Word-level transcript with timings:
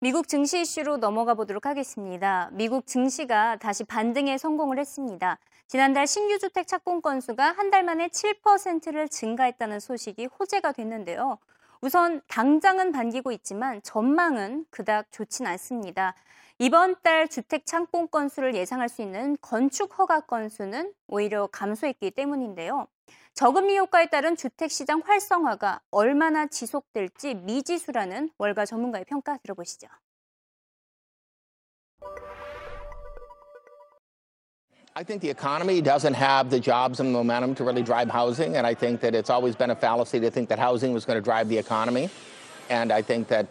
미국 0.00 0.28
증시 0.28 0.60
이슈로 0.62 0.96
넘어가 0.96 1.34
보도록 1.34 1.66
하겠습니다. 1.66 2.48
미국 2.52 2.86
증시가 2.86 3.56
다시 3.56 3.84
반등에 3.84 4.38
성공을 4.38 4.78
했습니다. 4.78 5.38
지난달 5.66 6.06
신규 6.06 6.38
주택 6.38 6.66
착공 6.66 7.02
건수가 7.02 7.52
한 7.52 7.70
달 7.70 7.84
만에 7.84 8.08
7%를 8.08 9.08
증가했다는 9.08 9.78
소식이 9.78 10.26
호재가 10.26 10.72
됐는데요. 10.72 11.38
우선 11.82 12.20
당장은 12.28 12.92
반기고 12.92 13.30
있지만 13.32 13.80
전망은 13.82 14.66
그닥 14.70 15.10
좋진 15.12 15.46
않습니다. 15.46 16.14
이번 16.58 16.96
달 17.02 17.28
주택 17.28 17.64
착공 17.66 18.08
건수를 18.08 18.54
예상할 18.54 18.88
수 18.88 19.02
있는 19.02 19.36
건축 19.40 19.98
허가 19.98 20.20
건수는 20.20 20.92
오히려 21.08 21.46
감소했기 21.46 22.10
때문인데요. 22.10 22.86
저금리 23.34 23.78
효과에 23.78 24.06
따른 24.06 24.36
주택시장 24.36 25.02
활성화가 25.04 25.80
얼마나 25.90 26.46
지속될지 26.46 27.34
미지수라는 27.34 28.30
월가 28.38 28.66
전문가의 28.66 29.04
평가 29.06 29.38
들어보시죠. 29.38 29.88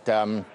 Um, 0.07 0.45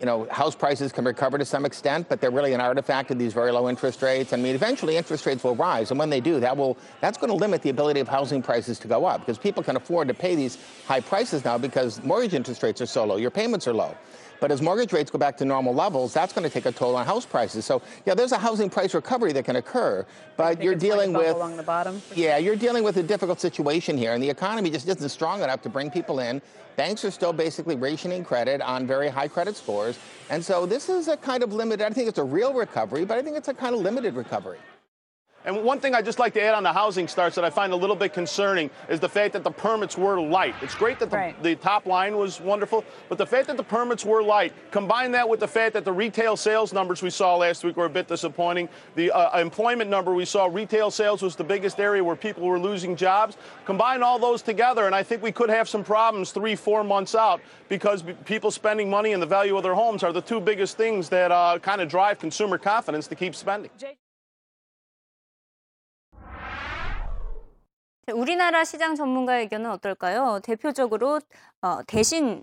you 0.00 0.06
know, 0.06 0.26
house 0.30 0.56
prices 0.56 0.92
can 0.92 1.04
recover 1.04 1.36
to 1.36 1.44
some 1.44 1.66
extent, 1.66 2.08
but 2.08 2.22
they're 2.22 2.30
really 2.30 2.54
an 2.54 2.60
artifact 2.60 3.10
of 3.10 3.18
these 3.18 3.34
very 3.34 3.52
low 3.52 3.68
interest 3.68 4.00
rates. 4.00 4.32
I 4.32 4.36
mean, 4.36 4.54
eventually 4.54 4.96
interest 4.96 5.26
rates 5.26 5.44
will 5.44 5.54
rise, 5.54 5.90
and 5.90 6.00
when 6.00 6.08
they 6.08 6.20
do, 6.20 6.40
that 6.40 6.56
will 6.56 6.78
that's 7.00 7.18
going 7.18 7.28
to 7.28 7.36
limit 7.36 7.60
the 7.60 7.68
ability 7.68 8.00
of 8.00 8.08
housing 8.08 8.42
prices 8.42 8.78
to 8.78 8.88
go 8.88 9.04
up 9.04 9.20
because 9.20 9.36
people 9.36 9.62
can 9.62 9.76
afford 9.76 10.08
to 10.08 10.14
pay 10.14 10.34
these 10.34 10.56
high 10.86 11.00
prices 11.00 11.44
now 11.44 11.58
because 11.58 12.02
mortgage 12.02 12.32
interest 12.32 12.62
rates 12.62 12.80
are 12.80 12.86
so 12.86 13.04
low, 13.04 13.16
your 13.16 13.30
payments 13.30 13.68
are 13.68 13.74
low. 13.74 13.94
But 14.40 14.50
as 14.50 14.62
mortgage 14.62 14.92
rates 14.92 15.10
go 15.10 15.18
back 15.18 15.36
to 15.38 15.44
normal 15.44 15.74
levels, 15.74 16.14
that's 16.14 16.32
going 16.32 16.44
to 16.44 16.50
take 16.50 16.66
a 16.66 16.72
toll 16.72 16.96
on 16.96 17.06
house 17.06 17.26
prices. 17.26 17.64
So 17.64 17.82
yeah, 18.06 18.14
there's 18.14 18.32
a 18.32 18.38
housing 18.38 18.70
price 18.70 18.94
recovery 18.94 19.32
that 19.34 19.44
can 19.44 19.56
occur, 19.56 20.06
but 20.36 20.62
you're 20.62 20.74
dealing 20.74 21.12
like 21.12 21.26
with 21.26 21.36
along 21.36 21.56
the 21.56 21.62
bottom. 21.62 22.00
yeah, 22.14 22.38
you're 22.38 22.56
dealing 22.56 22.82
with 22.82 22.96
a 22.96 23.02
difficult 23.02 23.40
situation 23.40 23.96
here, 23.96 24.14
and 24.14 24.22
the 24.22 24.30
economy 24.30 24.70
just 24.70 24.88
isn't 24.88 25.08
strong 25.10 25.42
enough 25.42 25.62
to 25.62 25.68
bring 25.68 25.90
people 25.90 26.20
in. 26.20 26.40
Banks 26.76 27.04
are 27.04 27.10
still 27.10 27.34
basically 27.34 27.76
rationing 27.76 28.24
credit 28.24 28.62
on 28.62 28.86
very 28.86 29.08
high 29.08 29.28
credit 29.28 29.56
scores, 29.56 29.98
and 30.30 30.42
so 30.42 30.64
this 30.64 30.88
is 30.88 31.08
a 31.08 31.16
kind 31.16 31.42
of 31.42 31.52
limited. 31.52 31.84
I 31.84 31.90
think 31.90 32.08
it's 32.08 32.18
a 32.18 32.24
real 32.24 32.54
recovery, 32.54 33.04
but 33.04 33.18
I 33.18 33.22
think 33.22 33.36
it's 33.36 33.48
a 33.48 33.54
kind 33.54 33.74
of 33.74 33.82
limited 33.82 34.14
recovery. 34.14 34.58
And 35.46 35.64
one 35.64 35.80
thing 35.80 35.94
I'd 35.94 36.04
just 36.04 36.18
like 36.18 36.34
to 36.34 36.42
add 36.42 36.54
on 36.54 36.62
the 36.62 36.72
housing 36.72 37.08
starts 37.08 37.34
that 37.36 37.46
I 37.46 37.50
find 37.50 37.72
a 37.72 37.76
little 37.76 37.96
bit 37.96 38.12
concerning 38.12 38.68
is 38.90 39.00
the 39.00 39.08
fact 39.08 39.32
that 39.32 39.42
the 39.42 39.50
permits 39.50 39.96
were 39.96 40.20
light. 40.20 40.54
It's 40.60 40.74
great 40.74 40.98
that 40.98 41.10
the, 41.10 41.16
Right. 41.16 41.42
the 41.42 41.54
top 41.56 41.86
line 41.86 42.18
was 42.18 42.40
wonderful, 42.42 42.84
but 43.08 43.16
the 43.16 43.26
fact 43.26 43.46
that 43.46 43.56
the 43.56 43.64
permits 43.64 44.04
were 44.04 44.22
light, 44.22 44.52
combine 44.70 45.12
that 45.12 45.26
with 45.26 45.40
the 45.40 45.48
fact 45.48 45.72
that 45.72 45.86
the 45.86 45.92
retail 45.92 46.36
sales 46.36 46.74
numbers 46.74 47.00
we 47.00 47.08
saw 47.08 47.36
last 47.36 47.64
week 47.64 47.78
were 47.78 47.86
a 47.86 47.90
bit 47.90 48.06
disappointing. 48.06 48.68
The 48.96 49.10
uh, 49.12 49.38
employment 49.40 49.88
number 49.88 50.12
we 50.12 50.26
saw, 50.26 50.44
retail 50.44 50.90
sales 50.90 51.22
was 51.22 51.36
the 51.36 51.44
biggest 51.44 51.80
area 51.80 52.04
where 52.04 52.16
people 52.16 52.46
were 52.46 52.58
losing 52.58 52.94
jobs. 52.94 53.38
Combine 53.64 54.02
all 54.02 54.18
those 54.18 54.42
together, 54.42 54.84
and 54.84 54.94
I 54.94 55.02
think 55.02 55.22
we 55.22 55.32
could 55.32 55.48
have 55.48 55.70
some 55.70 55.82
problems 55.82 56.32
three, 56.32 56.54
four 56.54 56.84
months 56.84 57.14
out 57.14 57.40
because 57.70 58.04
people 58.26 58.50
spending 58.50 58.90
money 58.90 59.14
and 59.14 59.22
the 59.22 59.26
value 59.26 59.56
of 59.56 59.62
their 59.62 59.74
homes 59.74 60.02
are 60.02 60.12
the 60.12 60.20
two 60.20 60.40
biggest 60.40 60.76
things 60.76 61.08
that 61.08 61.32
uh, 61.32 61.58
kind 61.60 61.80
of 61.80 61.88
drive 61.88 62.18
consumer 62.18 62.58
confidence 62.58 63.06
to 63.06 63.14
keep 63.14 63.34
spending. 63.34 63.70
우리나라 68.14 68.64
시장 68.64 68.94
전문가의 68.94 69.42
의견은 69.44 69.70
어떨까요? 69.70 70.40
대표적으로 70.42 71.20
어, 71.62 71.78
대신 71.86 72.42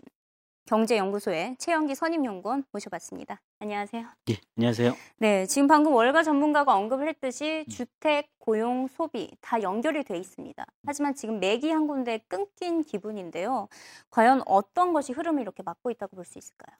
경제연구소의 0.66 1.56
최영기 1.60 1.96
선임연구원 1.96 2.66
모셔봤습니다. 2.72 3.42
안녕하세요. 3.60 4.06
예, 4.30 4.36
안녕하세요. 4.58 4.94
네, 5.18 5.46
지금 5.46 5.68
방금 5.68 5.94
월가 5.94 6.24
전문가가 6.24 6.76
언급을 6.76 7.08
했듯이 7.08 7.66
주택, 7.70 8.28
고용, 8.38 8.88
소비 8.90 9.32
다 9.40 9.62
연결이 9.62 10.04
돼 10.04 10.18
있습니다. 10.18 10.66
하지만 10.86 11.16
지금 11.16 11.40
맥이 11.40 11.72
한 11.72 11.88
군데 11.88 12.20
끊긴 12.28 12.84
기분인데요. 12.84 13.70
과연 14.10 14.42
어떤 14.46 14.92
것이 14.92 15.14
흐름을 15.14 15.42
이렇게 15.42 15.64
막고 15.64 15.90
있다고 15.90 16.18
볼 16.18 16.26
수 16.26 16.38
있을까요? 16.38 16.76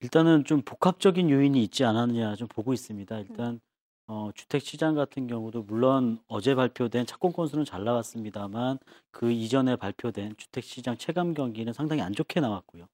일단은 0.00 0.44
좀 0.44 0.60
복합적인 0.60 1.30
요인이 1.30 1.62
있지 1.64 1.84
않았느냐 1.84 2.34
좀 2.36 2.46
보고 2.46 2.74
있습니다. 2.74 3.18
일단 3.20 3.60
어, 4.12 4.32
주택 4.34 4.60
시장 4.62 4.96
같은 4.96 5.28
경우도 5.28 5.62
물론 5.62 6.18
어제 6.26 6.56
발표된 6.56 7.06
착공 7.06 7.30
건수는 7.32 7.64
잘 7.64 7.84
나왔습니다만 7.84 8.78
그 9.12 9.30
이전에 9.30 9.76
발표된 9.76 10.34
주택 10.36 10.64
시장 10.64 10.96
체감 10.96 11.32
경기는 11.32 11.72
상당히 11.72 12.02
안 12.02 12.12
좋게 12.12 12.40
나왔고요. 12.40 12.88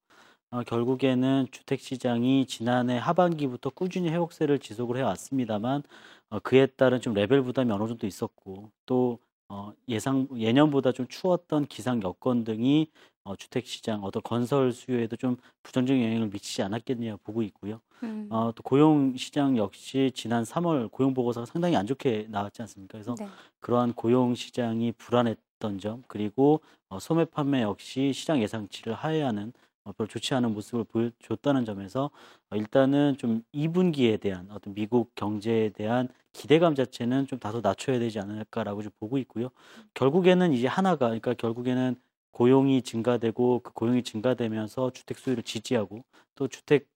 어, 0.51 0.63
결국에는 0.65 1.47
주택 1.53 1.81
시장이 1.81 2.47
지난해 2.47 2.99
하반기부터 2.99 3.71
꾸준히 3.71 4.11
회복세를 4.11 4.59
지속을 4.59 4.99
해왔습니다만 4.99 5.85
어, 6.29 6.39
그에 6.41 6.67
따른 6.67 7.01
좀 7.01 7.15
레벨 7.15 7.43
부담이 7.43 7.73
어느 7.73 7.89
정도 7.89 8.07
있었고 8.07 8.71
또 8.85 9.19
어, 9.49 9.73
예상 9.89 10.29
예년보다 10.37 10.93
좀 10.93 11.07
추웠던 11.09 11.67
기상 11.69 12.03
여건 12.03 12.45
등이 12.45 12.91
어, 13.27 13.35
주택 13.35 13.67
시장 13.67 14.05
어떤 14.05 14.23
건설 14.23 14.73
수요에도 14.73 15.17
좀 15.17 15.37
부정적인 15.65 16.03
영향을 16.03 16.29
미치지 16.29 16.63
않았겠냐 16.63 17.17
보고 17.25 17.43
있고요. 17.43 17.81
음, 18.05 18.29
어, 18.31 18.53
또 18.55 18.63
고용 18.63 19.17
시장 19.17 19.57
역시 19.57 20.13
지난 20.15 20.45
3월 20.45 20.89
고용 20.89 21.13
보고서가 21.13 21.45
상당히 21.45 21.77
안 21.77 21.87
좋게 21.87 22.29
나왔지 22.31 22.63
않습니까? 22.63 22.93
그래서 22.93 23.17
네. 23.19 23.29
그러한 23.61 23.95
고용 23.95 24.35
시장이 24.37 24.93
불안했던 24.93 25.81
점 25.81 26.05
그리고 26.07 26.61
어, 26.89 27.01
소매 27.01 27.25
판매 27.25 27.63
역시 27.63 28.13
시장 28.13 28.41
예상치를 28.41 28.95
하회하는 28.95 29.53
어, 29.83 29.93
별로 29.93 30.07
좋지 30.07 30.35
않은 30.35 30.55
모습을 30.55 30.85
보여줬다는 30.85 31.65
점에서 31.65 32.11
어, 32.51 32.57
일단은 32.57 33.17
좀 33.19 33.43
2분기에 33.53 34.19
대한 34.19 34.49
어떤 34.53 34.73
미국 34.73 35.13
경제에 35.17 35.71
대한 35.71 36.09
기대감 36.33 36.75
자체는 36.75 37.27
좀 37.27 37.41
다소 37.41 37.61
낮춰야 37.61 37.99
되지 37.99 38.21
않을까라고 38.21 38.83
좀 38.83 38.93
보고 39.01 39.19
있고요. 39.19 39.49
결국에는 39.95 40.53
이제 40.53 40.67
하나가 40.69 41.07
그러니까 41.07 41.35
결국에는 41.35 41.97
고용이 42.37 42.83
증가되고 42.83 43.61
그 43.65 43.73
고용이 43.73 44.03
증가되면서 44.03 44.91
주택 44.93 45.19
수요를 45.19 45.43
지지하고 45.43 46.05
또 46.35 46.49
주택 46.49 46.87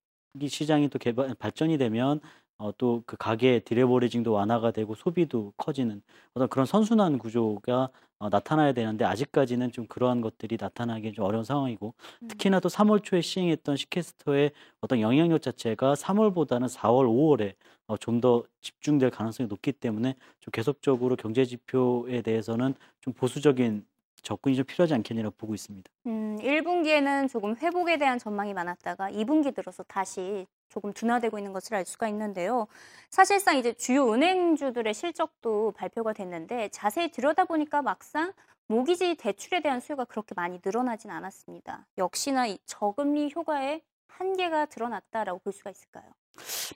이 0.41 0.49
시장이 0.49 0.89
또 0.91 0.99
개발 0.99 1.35
발전이 1.35 1.79
되면 1.79 2.21
어, 2.59 2.73
또 2.77 3.03
그 3.07 3.17
가계 3.17 3.61
디레버리징도 3.61 4.33
완화가 4.33 4.71
되고 4.73 4.95
소비도 4.95 5.55
커지는 5.57 6.03
어떤 6.35 6.49
그런 6.49 6.67
선순환 6.67 7.19
구조가 7.19 7.89
어, 8.19 8.29
나타나야 8.29 8.75
되는데 8.75 9.05
아직까지는 9.07 9.73
좀 9.73 9.87
그러한 9.87 10.21
것들이 10.21 10.59
나타나기 10.61 11.13
좀 11.15 11.25
어려운 11.25 11.43
상황이고 11.45 11.95
특히나 12.29 12.61
또 12.61 12.69
3월 12.69 13.03
초에 13.03 13.23
시행했던 13.23 13.77
시캐스터의 13.77 14.53
어떤 14.83 15.01
영향력 15.01 15.41
자체가 15.43 15.95
3월보다는 15.95 16.69
4월, 16.69 17.07
5월에 17.09 17.55
어, 17.87 17.97
좀 17.97 18.21
더 18.21 18.45
집중될 18.61 19.11
가능성이 19.11 19.49
높기 19.49 19.73
때문에 19.73 20.15
좀 20.41 20.53
계속적으로 20.53 21.17
경제 21.17 21.45
지표에 21.47 22.21
대해서는 22.23 22.75
좀 23.01 23.15
보수적인 23.15 23.87
접근이 24.23 24.57
좀 24.57 24.65
필요하지 24.65 24.95
않겠냐고 24.95 25.31
보고 25.37 25.55
있습니다. 25.55 25.91
음, 26.07 26.39
1분기에는 26.41 27.29
조금 27.31 27.57
회복에 27.57 27.99
대한 27.99 28.19
전망이 28.19 28.55
많았다가 28.55 29.11
2분기 29.11 29.55
들어서 29.55 29.83
다시 29.85 30.47
조금 30.69 30.93
둔화되고 30.93 31.39
있는 31.39 31.53
것을 31.53 31.75
알 31.75 31.85
수가 31.85 32.09
있는데요. 32.09 32.67
사실상 33.11 33.57
이제 33.59 33.73
주요 33.73 34.13
은행주들의 34.13 34.93
실적도 34.95 35.73
발표가 35.73 36.13
됐는데 36.13 36.69
자세히 36.71 37.11
들여다보니까 37.11 37.83
막상 37.83 38.33
모기지 38.69 39.17
대출에 39.17 39.61
대한 39.61 39.81
수요가 39.81 40.05
그렇게 40.05 40.33
많이 40.37 40.61
늘어나진 40.65 41.11
않았습니다. 41.11 41.87
역시나 41.99 42.47
이 42.47 42.59
저금리 42.67 43.33
효과의 43.35 43.83
한계가 44.09 44.67
드러났다라고 44.67 45.41
볼 45.41 45.53
수가 45.53 45.71
있을까요? 45.71 46.05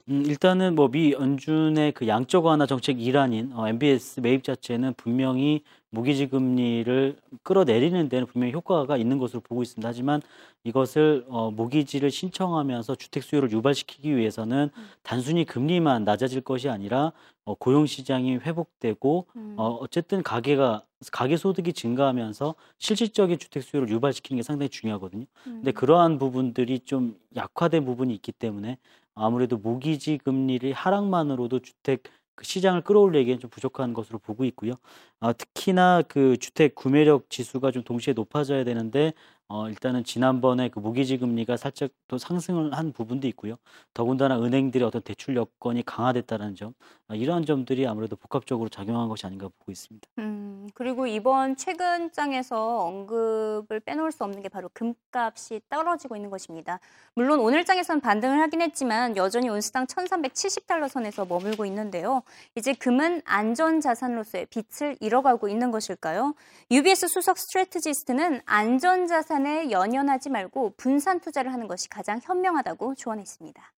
음, 0.09 0.25
일단은 0.27 0.75
뭐 0.75 0.89
미 0.89 1.13
연준의 1.13 1.93
그 1.93 2.09
양적 2.09 2.45
완화 2.45 2.67
정책 2.67 3.01
일환인 3.01 3.53
어, 3.55 3.69
MBS 3.69 4.21
매입 4.21 4.43
자체는 4.43 4.95
분명히 4.95 5.63
모기지 5.95 6.27
금리를 6.27 7.17
끌어내리는 7.43 8.09
데는 8.09 8.27
분명히 8.27 8.53
효과가 8.53 8.97
있는 8.97 9.19
것으로 9.19 9.41
보고 9.41 9.63
있습니다. 9.63 9.89
하지만 9.89 10.21
이것을 10.65 11.25
어, 11.29 11.51
모기지를 11.51 12.11
신청하면서 12.11 12.97
주택 12.97 13.23
수요를 13.23 13.51
유발시키기 13.53 14.17
위해서는 14.17 14.71
단순히 15.03 15.45
금리만 15.45 16.05
낮아질 16.05 16.41
것이 16.41 16.69
아니라 16.69 17.13
어, 17.45 17.55
고용 17.55 17.87
시장이 17.87 18.37
회복되고 18.39 19.27
음. 19.37 19.55
어, 19.57 19.79
어쨌든 19.81 20.23
가계가 20.23 20.85
가계 21.13 21.37
소득이 21.37 21.75
증가하면서 21.75 22.55
실질적인 22.79 23.39
주택 23.39 23.63
수요를 23.63 23.89
유발시키는 23.91 24.39
게 24.39 24.43
상당히 24.43 24.71
중요하거든요. 24.71 25.27
근데 25.45 25.71
그러한 25.71 26.19
부분들이 26.19 26.81
좀 26.81 27.19
약화된 27.37 27.85
부분이 27.85 28.15
있기 28.15 28.33
때문에 28.33 28.79
아무래도 29.15 29.59
모기지 29.59 30.19
금리를 30.25 30.73
하락만으로도 30.73 31.61
주택 31.61 32.05
그 32.37 32.45
시장을 32.45 32.83
끌어올리기엔 32.83 33.39
좀 33.41 33.51
부족한 33.51 33.93
것으로 33.95 34.19
보고 34.19 34.45
있고요. 34.47 34.73
아, 35.21 35.33
특히나 35.33 36.03
그 36.09 36.37
주택 36.39 36.75
구매력 36.75 37.31
지수가 37.31 37.71
좀 37.71 37.83
동시에 37.85 38.15
높아져야 38.15 38.65
되는데 38.65 39.13
어, 39.55 39.69
일단은 39.69 40.03
지난번에 40.03 40.69
그 40.69 40.81
모기지 40.81 41.19
금리가 41.19 41.57
살짝 41.57 41.91
또 42.09 42.19
상승을 42.19 42.75
한 42.75 42.93
부분도 42.93 43.29
있고요. 43.29 43.55
더군다나 43.93 44.37
은행들의 44.43 44.85
어떤 44.85 45.01
대출 45.01 45.37
여건이 45.37 45.85
강화됐다는 45.85 46.57
점, 46.57 46.75
아, 47.07 47.15
이러한 47.15 47.47
점들이 47.47 47.87
아무래도 47.87 48.17
복합적으로 48.17 48.69
작용한 48.69 49.09
것이 49.09 49.27
아닌가 49.27 49.47
보고 49.47 49.71
있습니다. 49.71 50.09
음, 50.19 50.67
그리고 50.75 51.07
이번 51.07 51.55
최근 51.55 52.11
장에서 52.11 52.81
언급을 52.81 53.79
빼놓을 53.79 54.11
수 54.11 54.25
없는 54.25 54.43
게 54.43 54.49
바로 54.49 54.69
금값이 54.73 55.61
떨어지고 55.69 56.17
있는 56.17 56.31
것입니다. 56.31 56.81
물론 57.15 57.39
오늘 57.39 57.65
장에서는 57.65 58.01
반등을 58.01 58.41
하긴 58.41 58.61
했지만 58.61 59.17
여전히 59.17 59.49
온스당 59.51 59.87
1370달러 59.87 60.89
선에서 60.89 61.27
머물고 61.27 61.65
있는데요. 61.67 62.23
이제 62.57 62.73
금은 62.73 63.23
안전 63.25 63.81
자산으로서의 63.81 64.47
빛을 64.47 64.97
잃어가고 64.99 65.49
있는 65.49 65.71
것일까요? 65.71 66.35
UBS 66.73 67.07
수석 67.07 67.39
스트레트지스트는 67.39 68.41
안전 68.47 69.07
자산 69.07 69.44
에 69.46 69.72
연연하지 69.72 70.30
말고 70.30 70.74
분산 70.78 71.20
투자를 71.20 71.54
하는 71.54 71.68
것이 71.68 71.90
가장 71.90 72.20
현명하다고 72.22 72.96
조언했습니다. 72.96 73.74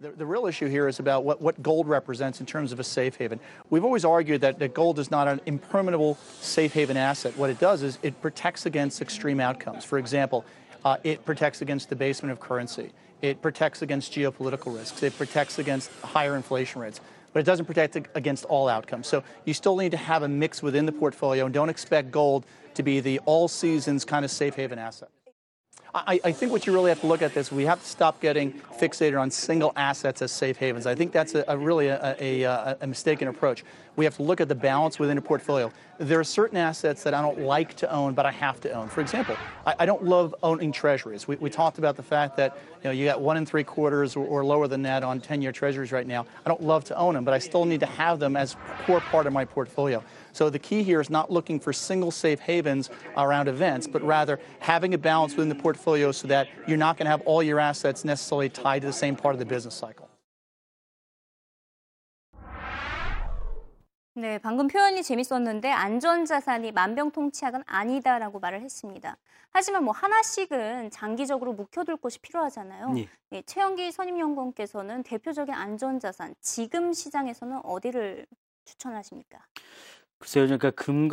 The, 0.00 0.10
the 0.10 0.26
real 0.26 0.46
issue 0.48 0.66
here 0.66 0.88
is 0.88 0.98
about 0.98 1.22
what, 1.24 1.40
what 1.40 1.62
gold 1.62 1.86
represents 1.88 2.40
in 2.40 2.46
terms 2.46 2.72
of 2.72 2.80
a 2.80 2.84
safe 2.84 3.16
haven. 3.16 3.38
We've 3.70 3.84
always 3.84 4.04
argued 4.04 4.40
that, 4.40 4.58
that 4.58 4.74
gold 4.74 4.98
is 4.98 5.12
not 5.12 5.28
an 5.28 5.40
impermeable 5.46 6.18
safe 6.40 6.72
haven 6.72 6.96
asset. 6.96 7.36
What 7.36 7.50
it 7.50 7.60
does 7.60 7.82
is 7.82 7.98
it 8.02 8.20
protects 8.20 8.66
against 8.66 9.00
extreme 9.00 9.38
outcomes. 9.38 9.84
For 9.84 9.98
example, 9.98 10.44
uh, 10.84 10.96
it 11.04 11.24
protects 11.24 11.62
against 11.62 11.88
debasement 11.88 12.32
of 12.32 12.40
currency. 12.40 12.90
It 13.20 13.40
protects 13.40 13.82
against 13.82 14.12
geopolitical 14.12 14.76
risks. 14.76 15.04
It 15.04 15.16
protects 15.16 15.60
against 15.60 15.88
higher 16.02 16.34
inflation 16.34 16.80
rates. 16.80 17.00
But 17.37 17.41
it 17.41 17.45
doesn't 17.45 17.67
protect 17.67 17.95
against 18.15 18.45
all 18.45 18.67
outcomes. 18.67 19.05
So 19.05 19.23
you 19.45 19.53
still 19.53 19.77
need 19.77 19.91
to 19.91 19.97
have 19.97 20.23
a 20.23 20.27
mix 20.27 20.63
within 20.63 20.87
the 20.87 20.91
portfolio 20.91 21.45
and 21.45 21.53
don't 21.53 21.69
expect 21.69 22.09
gold 22.09 22.47
to 22.73 22.81
be 22.81 22.99
the 22.99 23.19
all 23.25 23.47
seasons 23.47 24.03
kind 24.03 24.25
of 24.25 24.31
safe 24.31 24.55
haven 24.55 24.79
asset. 24.79 25.09
I, 25.93 26.19
I 26.23 26.31
think 26.31 26.51
what 26.51 26.67
you 26.67 26.73
really 26.73 26.89
have 26.89 26.99
to 27.01 27.07
look 27.07 27.21
at 27.21 27.33
this, 27.33 27.51
we 27.51 27.63
have 27.65 27.79
to 27.79 27.87
stop 27.87 28.19
getting 28.21 28.53
fixated 28.79 29.19
on 29.19 29.31
single 29.31 29.71
assets 29.75 30.21
as 30.21 30.31
safe 30.31 30.57
havens. 30.57 30.85
I 30.85 30.95
think 30.95 31.11
that's 31.11 31.35
a, 31.35 31.43
a 31.47 31.57
really 31.57 31.87
a, 31.87 32.15
a, 32.19 32.77
a, 32.81 32.87
mistaken 32.87 33.27
approach. 33.27 33.63
We 33.95 34.05
have 34.05 34.15
to 34.17 34.23
look 34.23 34.41
at 34.41 34.47
the 34.47 34.55
balance 34.55 34.99
within 34.99 35.17
a 35.17 35.21
portfolio. 35.21 35.71
There 35.99 36.19
are 36.19 36.23
certain 36.23 36.57
assets 36.57 37.03
that 37.03 37.13
I 37.13 37.21
don't 37.21 37.39
like 37.39 37.75
to 37.75 37.91
own, 37.91 38.13
but 38.13 38.25
I 38.25 38.31
have 38.31 38.59
to 38.61 38.71
own. 38.71 38.89
For 38.89 39.01
example, 39.01 39.37
I, 39.65 39.75
I 39.79 39.85
don't 39.85 40.03
love 40.03 40.35
owning 40.43 40.71
treasuries. 40.71 41.27
We, 41.27 41.35
we 41.37 41.49
talked 41.49 41.77
about 41.77 41.95
the 41.95 42.03
fact 42.03 42.35
that 42.37 42.57
you 42.77 42.83
know 42.85 42.91
you 42.91 43.05
got 43.05 43.21
one 43.21 43.37
and 43.37 43.47
three 43.47 43.63
quarters 43.63 44.15
or, 44.15 44.25
or 44.25 44.45
lower 44.45 44.67
than 44.67 44.81
that 44.83 45.03
on 45.03 45.19
10-year 45.19 45.51
treasuries 45.51 45.91
right 45.91 46.07
now. 46.07 46.25
I 46.45 46.49
don't 46.49 46.61
love 46.61 46.83
to 46.85 46.97
own 46.97 47.15
them, 47.15 47.23
but 47.23 47.33
I 47.33 47.39
still 47.39 47.65
need 47.65 47.79
to 47.81 47.85
have 47.85 48.19
them 48.19 48.35
as 48.35 48.53
a 48.53 48.83
core 48.83 49.01
part 49.01 49.27
of 49.27 49.33
my 49.33 49.45
portfolio. 49.45 50.03
So 50.33 50.49
the 50.49 50.59
key 50.59 50.83
here 50.83 51.01
is 51.01 51.09
not 51.09 51.31
looking 51.31 51.59
for 51.59 51.73
single 51.73 52.11
safe 52.11 52.39
havens 52.39 52.89
around 53.15 53.47
events, 53.47 53.87
but 53.87 54.03
rather 54.03 54.39
having 54.59 54.93
a 54.93 54.97
balance 54.97 55.35
within 55.35 55.49
the 55.49 55.55
portfolio 55.55 56.11
so 56.11 56.27
that 56.27 56.47
you're 56.67 56.77
not 56.77 56.97
going 56.97 57.05
to 57.05 57.11
have 57.11 57.21
all 57.21 57.41
your 57.41 57.59
assets 57.59 58.05
necessarily 58.05 58.49
tied 58.49 58.81
to 58.81 58.87
the 58.87 58.93
same 58.93 59.15
part 59.15 59.33
of 59.33 59.39
the 59.39 59.45
business 59.45 59.73
cycle. 59.73 60.06
네, 64.17 64.39
방금 64.39 64.65
표현이 64.65 65.03
재밌었는데 65.03 65.69
안전자산이 65.69 66.71
만병통치약은 66.71 67.61
아니다라고 67.67 68.39
말을 68.39 68.61
했습니다. 68.61 69.15
하지만 69.51 69.83
뭐 69.83 69.93
하나씩은 69.93 70.89
장기적으로 70.89 71.53
묵혀둘 71.53 71.97
곳이 71.97 72.17
필요하잖아요. 72.21 72.95
예. 72.97 73.07
네, 73.29 73.43
최영기 73.43 73.91
선임연구원께서는 73.91 75.03
대표적인 75.03 75.53
안전자산, 75.53 76.33
지금 76.41 76.93
시장에서는 76.93 77.59
어디를 77.63 78.25
추천하십니까? 78.65 79.37
글쎄요, 80.17 80.45
그러니까 80.45 80.71
금 80.71 81.07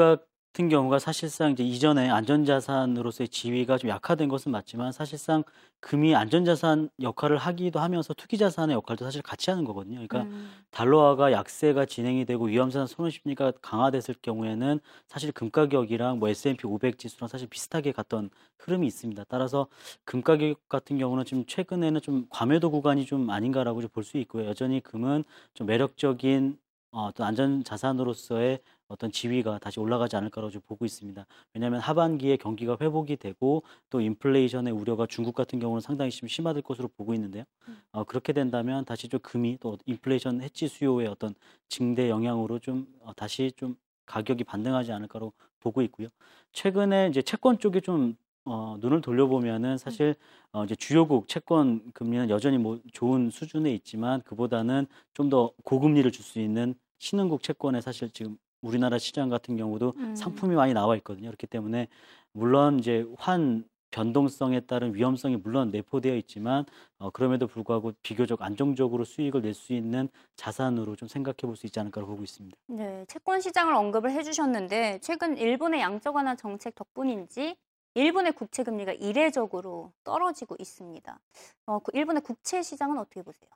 같은 0.54 0.68
경우가 0.68 1.00
사실상 1.00 1.50
이제 1.50 1.64
이전에 1.64 2.08
안전자산으로서의 2.10 3.28
지위가 3.28 3.76
좀 3.76 3.90
약화된 3.90 4.28
것은 4.28 4.52
맞지만 4.52 4.92
사실상 4.92 5.42
금이 5.80 6.14
안전자산 6.14 6.90
역할을 7.02 7.38
하기도 7.38 7.80
하면서 7.80 8.14
투기자산의 8.14 8.74
역할도 8.76 9.04
사실 9.04 9.20
같이 9.20 9.50
하는 9.50 9.64
거거든요. 9.64 9.96
그러니까 9.96 10.28
음, 10.28 10.64
달러화가 10.70 11.32
약세가 11.32 11.86
진행이 11.86 12.24
되고 12.24 12.44
위험자산 12.46 12.86
선호 12.86 13.10
심리가 13.10 13.52
강화됐을 13.62 14.14
경우에는 14.22 14.78
사실 15.08 15.32
금 15.32 15.50
가격이랑 15.50 16.20
뭐 16.20 16.28
S&P 16.28 16.66
500 16.68 16.98
지수랑 16.98 17.26
사실 17.26 17.48
비슷하게 17.48 17.90
갔던 17.90 18.30
흐름이 18.60 18.86
있습니다. 18.86 19.24
따라서 19.28 19.66
금 20.04 20.22
가격 20.22 20.68
같은 20.68 20.98
경우는 20.98 21.24
지금 21.24 21.44
최근에는 21.46 22.00
좀 22.00 22.26
과매도 22.30 22.70
구간이 22.70 23.06
좀 23.06 23.28
아닌가라고 23.30 23.80
볼 23.88 24.04
수 24.04 24.18
있고요. 24.18 24.46
여전히 24.46 24.80
금은 24.80 25.24
좀 25.54 25.66
매력적인 25.66 26.58
어, 26.92 27.06
어떤 27.06 27.26
안전 27.26 27.64
자산으로서의 27.64 28.60
어떤 28.88 29.10
지위가 29.10 29.58
다시 29.58 29.80
올라가지 29.80 30.16
않을 30.16 30.30
까라고 30.30 30.50
좀 30.50 30.62
보고 30.66 30.84
있습니다. 30.84 31.26
왜냐하면 31.54 31.80
하반기에 31.80 32.36
경기가 32.36 32.76
회복이 32.80 33.16
되고 33.16 33.62
또 33.90 34.00
인플레이션의 34.00 34.72
우려가 34.72 35.06
중국 35.06 35.34
같은 35.34 35.58
경우는 35.58 35.80
상당히 35.80 36.10
좀 36.10 36.28
심화될 36.28 36.62
것으로 36.62 36.88
보고 36.88 37.14
있는데요. 37.14 37.44
어, 37.92 38.04
그렇게 38.04 38.32
된다면 38.32 38.84
다시 38.84 39.08
좀 39.08 39.20
금이 39.20 39.58
또 39.60 39.78
인플레이션 39.86 40.42
해치 40.42 40.68
수요의 40.68 41.06
어떤 41.08 41.34
증대 41.68 42.08
영향으로 42.10 42.58
좀 42.58 42.86
어, 43.00 43.12
다시 43.14 43.52
좀 43.56 43.76
가격이 44.06 44.44
반등하지 44.44 44.92
않을까로 44.92 45.32
보고 45.60 45.82
있고요. 45.82 46.08
최근에 46.52 47.08
이제 47.08 47.22
채권 47.22 47.58
쪽에 47.58 47.80
좀 47.80 48.16
어, 48.44 48.76
눈을 48.80 49.00
돌려보면은 49.00 49.78
사실 49.78 50.14
어, 50.52 50.64
이제 50.64 50.74
주요국 50.76 51.28
채권 51.28 51.90
금리는 51.92 52.28
여전히 52.30 52.58
뭐 52.58 52.78
좋은 52.92 53.30
수준에 53.30 53.72
있지만 53.74 54.20
그보다는 54.22 54.86
좀 55.14 55.30
더 55.30 55.52
고금리를 55.64 56.10
줄 56.12 56.22
수 56.24 56.38
있는 56.40 56.74
신흥국 56.98 57.42
채권에 57.42 57.80
사실 57.80 58.10
지금 58.10 58.36
우리나라 58.64 58.98
시장 58.98 59.28
같은 59.28 59.56
경우도 59.56 59.92
음. 59.96 60.14
상품이 60.16 60.54
많이 60.56 60.72
나와 60.72 60.96
있거든요. 60.96 61.28
그렇기 61.28 61.46
때문에 61.46 61.88
물론 62.32 62.78
이제 62.78 63.06
환 63.18 63.64
변동성에 63.90 64.58
따른 64.60 64.92
위험성이 64.92 65.36
물론 65.36 65.70
내포되어 65.70 66.16
있지만 66.16 66.64
어, 66.98 67.10
그럼에도 67.10 67.46
불구하고 67.46 67.92
비교적 68.02 68.42
안정적으로 68.42 69.04
수익을 69.04 69.42
낼 69.42 69.54
수 69.54 69.72
있는 69.72 70.08
자산으로 70.34 70.96
좀 70.96 71.06
생각해 71.06 71.36
볼 71.42 71.54
수 71.54 71.66
있지 71.66 71.78
않을까로 71.78 72.04
보고 72.08 72.24
있습니다. 72.24 72.56
네, 72.66 73.04
채권 73.06 73.40
시장을 73.40 73.72
언급을 73.72 74.10
해주셨는데 74.10 74.98
최근 75.00 75.36
일본의 75.36 75.80
양적 75.80 76.16
완화 76.16 76.34
정책 76.34 76.74
덕분인지 76.74 77.54
일본의 77.94 78.32
국채 78.32 78.62
금리가 78.62 78.92
이례적으로 78.92 79.92
떨어지고 80.02 80.56
있습니다. 80.58 81.18
어, 81.66 81.78
그 81.78 81.92
일본의 81.94 82.22
국채 82.22 82.62
시장은 82.62 82.98
어떻게 82.98 83.22
보세요? 83.22 83.50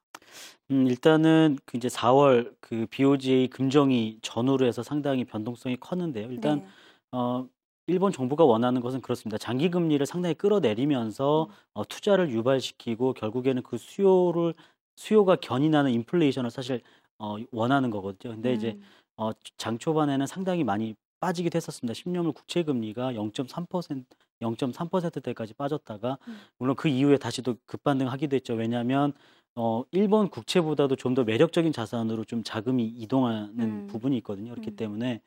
음, 0.70 0.86
일단은 0.86 1.58
그 1.64 1.76
이제 1.76 1.88
4월 1.88 2.54
그 2.60 2.86
BOJ 2.90 3.48
금정이 3.48 4.18
전후로 4.22 4.66
해서 4.66 4.82
상당히 4.82 5.24
변동성이 5.24 5.76
컸는데요. 5.76 6.30
일단 6.30 6.60
네. 6.60 6.66
어, 7.12 7.48
일본 7.86 8.12
정부가 8.12 8.44
원하는 8.44 8.80
것은 8.80 9.00
그렇습니다. 9.00 9.38
장기 9.38 9.70
금리를 9.70 10.04
상당히 10.06 10.34
끌어내리면서 10.34 11.48
어, 11.74 11.84
투자를 11.88 12.30
유발시키고 12.30 13.14
결국에는 13.14 13.62
그 13.62 13.78
수요를 13.78 14.54
수요가 14.96 15.36
견인하는 15.36 15.92
인플레이션을 15.92 16.50
사실 16.50 16.82
어, 17.18 17.36
원하는 17.50 17.90
거거든요. 17.90 18.34
근데 18.34 18.52
이제 18.52 18.72
음, 18.72 18.82
어, 19.16 19.30
장 19.56 19.78
초반에는 19.78 20.26
상당히 20.26 20.64
많이 20.64 20.94
빠지기도 21.20 21.56
했었습니다. 21.56 21.94
10년물 21.94 22.34
국채 22.34 22.62
금리가 22.62 23.14
0.3% 23.14 24.04
0.3%대까지 24.40 25.54
빠졌다가 25.54 26.18
음. 26.28 26.38
물론 26.58 26.76
그 26.76 26.88
이후에 26.88 27.16
다시 27.18 27.42
또 27.42 27.56
급반등하기도 27.66 28.36
했죠. 28.36 28.54
왜냐하면 28.54 29.12
어, 29.56 29.82
일본 29.90 30.28
국채보다도 30.30 30.96
좀 30.96 31.14
더 31.14 31.24
매력적인 31.24 31.72
자산으로 31.72 32.24
좀 32.24 32.42
자금이 32.44 32.84
이동하는 32.86 33.58
음. 33.60 33.86
부분이 33.88 34.16
있거든요. 34.18 34.50
그렇기 34.52 34.70
음. 34.70 34.76
때문에 34.76 35.20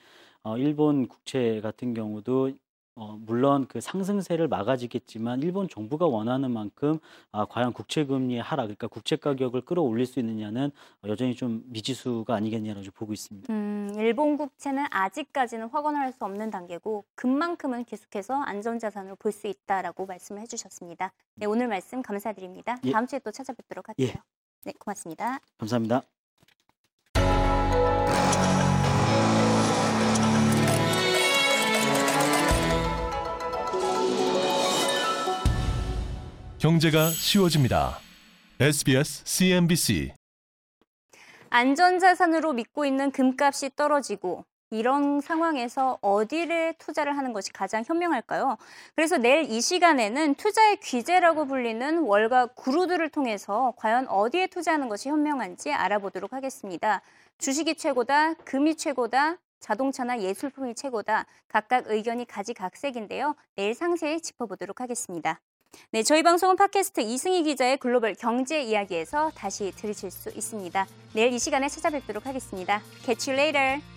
어, 0.44 0.58
일본 0.58 1.08
국채 1.08 1.60
같은 1.62 1.94
경우도 1.94 2.52
어, 2.96 3.18
물론 3.20 3.68
그 3.68 3.80
상승세를 3.82 4.48
막아지겠지만 4.48 5.42
일본 5.42 5.68
정부가 5.70 6.08
원하는 6.08 6.52
만큼 6.52 7.00
아, 7.32 7.46
과연 7.46 7.74
국채 7.74 8.06
금리의 8.06 8.42
하락, 8.42 8.64
그러니까 8.66 8.88
국채 8.88 9.16
가격을 9.16 9.62
끌어올릴 9.62 10.06
수 10.06 10.20
있느냐는 10.20 10.72
어, 11.04 11.08
여전히 11.08 11.36
좀 11.36 11.64
미지수가 11.68 12.34
아니겠냐라고 12.34 12.84
좀 12.84 12.94
보고 12.96 13.14
있습니다. 13.14 13.52
음, 13.54 13.94
일본 13.98 14.38
국채는 14.38 14.86
아직까지는 14.92 15.70
확언할 15.70 16.12
수 16.12 16.26
없는 16.26 16.50
단계고 16.52 17.06
금만큼은 17.16 17.86
계속해서 17.86 18.36
안전자산으로 18.36 19.16
볼 19.16 19.32
수 19.32 19.48
있다라고 19.48 20.06
말씀을 20.06 20.42
해주셨습니다. 20.42 21.14
네, 21.36 21.46
오늘 21.46 21.68
말씀 21.70 22.02
감사드립니다. 22.02 22.78
예. 22.84 22.92
다음 22.92 23.08
주에 23.08 23.20
또 23.20 23.32
찾아뵙도록 23.32 23.88
할게요. 23.88 24.10
예. 24.10 24.22
네, 24.66 24.74
고맙습니다. 24.78 25.40
감사합니다. 25.58 26.21
경제가 36.62 37.10
쉬워집니다. 37.10 37.98
SBS 38.60 39.24
CNBC 39.26 40.14
안전자산으로 41.50 42.54
믿고 42.54 42.86
있는 42.86 43.10
금값이 43.10 43.72
떨어지고 43.76 44.46
이런 44.70 45.22
상황에서 45.22 45.98
어디를 46.04 46.76
투자를 46.78 47.18
하는 47.18 47.34
것이 47.34 47.52
가장 47.52 47.84
현명할까요? 47.84 48.60
그래서 48.96 49.18
내일 49.18 49.50
이 49.50 49.60
시간에는 49.60 50.36
투자의 50.36 50.80
귀재라고 50.82 51.48
불리는 51.48 51.98
월가 52.04 52.46
구루들을 52.54 53.10
통해서 53.10 53.74
과연 53.78 54.08
어디에 54.08 54.46
투자하는 54.46 54.88
것이 54.88 55.10
현명한지 55.10 55.74
알아보도록 55.74 56.32
하겠습니다. 56.32 57.02
주식이 57.40 57.74
최고다, 57.74 58.36
금이 58.36 58.76
최고다, 58.76 59.38
자동차나 59.62 60.22
예술품이 60.22 60.76
최고다. 60.76 61.26
각각 61.48 61.86
의견이 61.88 62.26
가지각색인데요. 62.26 63.36
내일 63.56 63.74
상세히 63.74 64.22
짚어보도록 64.22 64.80
하겠습니다. 64.80 65.40
네, 65.92 66.04
저희 66.04 66.24
방송은 66.24 66.56
팟캐스트 66.56 67.02
이승희 67.02 67.44
기자의 67.44 67.78
글로벌 67.78 68.16
경제 68.16 68.62
이야기에서 68.62 69.32
다시 69.36 69.72
들으실 69.76 70.12
수 70.12 70.30
있습니다. 70.30 70.88
내일 71.14 71.34
이 71.34 71.40
시간에 71.40 71.68
찾아뵙도록 71.68 72.26
하겠습니다. 72.26 72.82
Catch 73.04 73.30
you 73.30 73.40
later. 73.40 73.91